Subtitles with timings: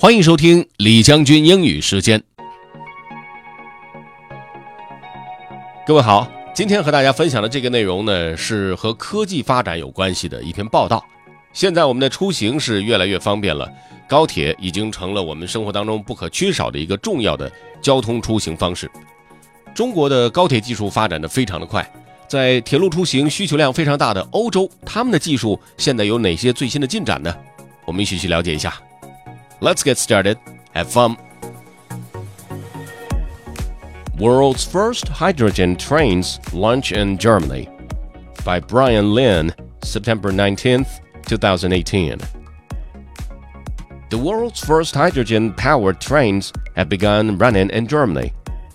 [0.00, 2.22] 欢迎收听李将军英语时间。
[5.84, 11.04] 各位好，今天和大家分享的这个内容呢，是和科技发展有关系的一篇报道。
[11.52, 13.68] 现在我们的出行是越来越方便了，
[14.08, 17.50] 高铁已经成了我们生活当中不可缺少的一个重要的
[17.82, 18.88] 交通出行方式。
[19.74, 21.84] 中国的高铁技术发展的非常的快，
[22.28, 27.34] 在铁路出行需求量非常大的欧洲，他们的技术现在有哪些最新的进展呢？
[27.84, 28.80] 我们一起去了解一下。
[29.60, 30.38] Let's get started.
[30.72, 31.16] Have fun.
[34.16, 37.68] World's First Hydrogen Trains Launch in Germany
[38.44, 39.52] by Bryan Lynn,
[39.82, 40.86] September 19,
[41.26, 42.20] 2018.
[44.10, 48.32] The world's first hydrogen powered trains have begun running in Germany.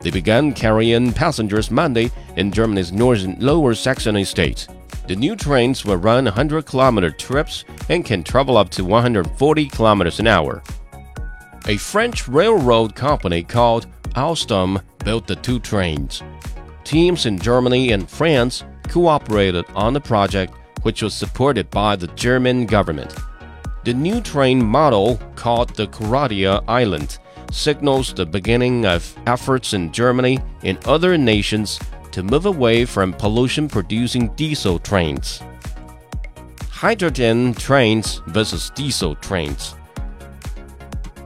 [0.00, 4.68] They began carrying passengers Monday in Germany's northern Lower Saxony state.
[5.06, 10.18] The new trains will run 100 kilometer trips and can travel up to 140 kilometers
[10.18, 10.64] an hour.
[11.68, 16.22] A French railroad company called Alstom built the two trains.
[16.82, 22.66] Teams in Germany and France cooperated on the project, which was supported by the German
[22.66, 23.14] government.
[23.84, 27.18] The new train model, called the Coradia Island,
[27.52, 31.78] signals the beginning of efforts in Germany and other nations
[32.16, 35.42] to move away from pollution producing diesel trains.
[36.70, 39.74] Hydrogen trains versus diesel trains.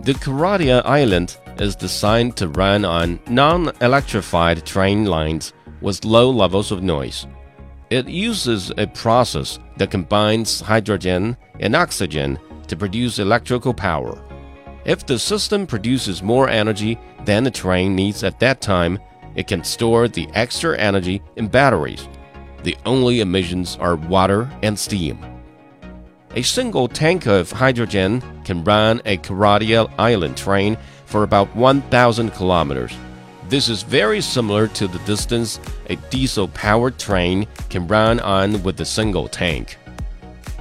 [0.02, 6.72] The Coradia Island is designed to run on non electrified train lines with low levels
[6.72, 7.28] of noise.
[7.91, 14.20] It uses a process that combines hydrogen and oxygen to produce electrical power.
[14.84, 18.98] If the system produces more energy than the train needs at that time,
[19.34, 22.09] it can store the extra energy in batteries.
[22.62, 25.19] The only emissions are water and steam.
[26.37, 32.92] A single tank of hydrogen can run a Coradia Island train for about 1,000 kilometers.
[33.48, 38.81] This is very similar to the distance a diesel powered train can run on with
[38.81, 39.77] a single tank.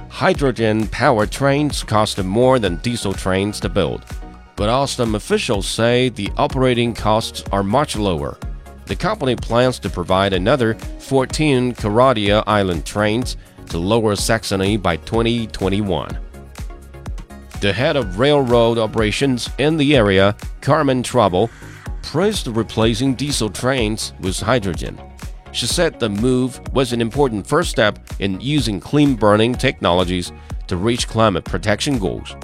[0.08, 4.04] Hydrogen powered trains cost more than diesel trains to build,
[4.56, 8.36] but Alstom officials say the operating costs are much lower
[8.90, 13.36] the company plans to provide another 14 Coradia Island trains
[13.68, 16.18] to Lower Saxony by 2021.
[17.60, 21.48] The head of railroad operations in the area, Carmen Schwabl,
[22.02, 25.00] praised replacing diesel trains with hydrogen.
[25.52, 30.32] She said the move was an important first step in using clean burning technologies
[30.66, 32.34] to reach climate protection goals.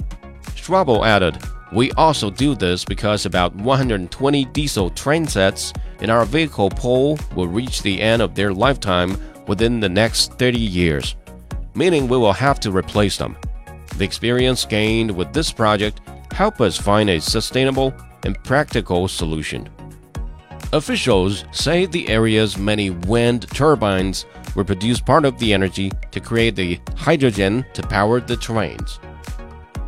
[0.55, 1.37] Schwabl added,
[1.73, 7.47] We also do this because about 120 diesel train sets in our vehicle pool will
[7.47, 11.15] reach the end of their lifetime within the next 30 years,
[11.73, 13.37] meaning we will have to replace them.
[13.97, 17.93] The experience gained with this project help us find a sustainable
[18.23, 19.69] and practical solution.
[20.73, 24.25] Officials say the area's many wind turbines
[24.55, 28.99] will produce part of the energy to create the hydrogen to power the trains.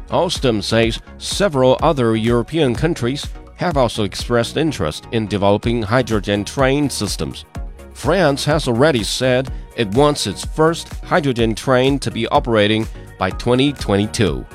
[0.09, 3.27] Alstom says several other European countries
[3.59, 7.45] have also expressed interest in developing hydrogen train systems.
[7.93, 12.87] France has already said it wants its first hydrogen train to be operating
[13.17, 14.45] by 2022.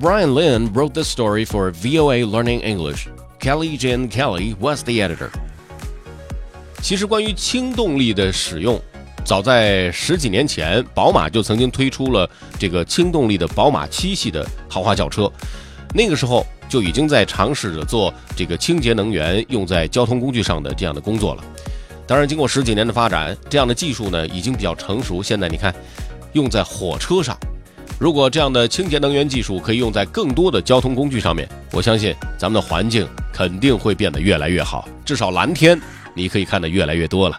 [0.00, 3.08] Bryan Lynn wrote this story for VOA Learning English.
[3.38, 5.30] Kelly Jean Kelly was the editor.
[6.82, 8.80] 其实，关于氢动力的使用，
[9.24, 12.28] 早在十几年前，宝马就曾经推出了
[12.58, 15.30] 这个氢动力的宝马七系的豪华轿车。
[15.96, 21.44] 那个时候，就已经在尝试着做这个清洁能源用在交通工具上的这样的工作了。
[22.04, 25.22] 当然，经过十几年的发展，这样的技术呢已经比较成熟。
[25.22, 25.72] 现在你看，
[26.32, 27.38] 用在火车上，
[27.96, 34.88] 如果这样的清洁能源技术可以用在更多的交通工具上面，我相信咱们的环境肯定会变得越来越好。
[35.04, 35.80] 至少蓝天
[36.12, 37.38] 你可以看得越来越多了。